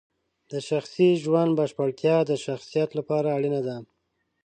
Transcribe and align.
د 0.51 0.53
شخصي 0.69 1.09
ژوند 1.23 1.51
بشپړتیا 1.59 2.15
د 2.25 2.31
شخصیت 2.45 2.89
لپاره 2.99 3.27
اړینه 3.37 3.61
ده. 3.67 3.77